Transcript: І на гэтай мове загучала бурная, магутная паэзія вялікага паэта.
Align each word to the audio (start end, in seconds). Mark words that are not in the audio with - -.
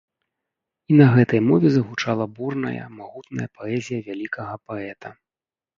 І 0.93 0.97
на 1.01 1.07
гэтай 1.15 1.41
мове 1.49 1.67
загучала 1.75 2.25
бурная, 2.39 2.85
магутная 2.99 3.47
паэзія 3.61 3.99
вялікага 4.11 4.53
паэта. 4.71 5.19